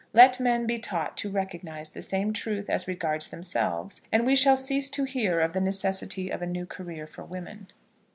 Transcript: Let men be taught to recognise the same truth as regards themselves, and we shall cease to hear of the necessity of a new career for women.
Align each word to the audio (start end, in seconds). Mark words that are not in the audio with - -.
Let 0.13 0.39
men 0.39 0.65
be 0.65 0.79
taught 0.79 1.15
to 1.17 1.29
recognise 1.29 1.91
the 1.91 2.01
same 2.01 2.33
truth 2.33 2.71
as 2.71 2.87
regards 2.87 3.27
themselves, 3.27 4.01
and 4.11 4.25
we 4.25 4.35
shall 4.35 4.57
cease 4.57 4.89
to 4.89 5.03
hear 5.03 5.39
of 5.41 5.53
the 5.53 5.61
necessity 5.61 6.31
of 6.31 6.41
a 6.41 6.47
new 6.47 6.65
career 6.65 7.05
for 7.05 7.23
women. 7.23 7.67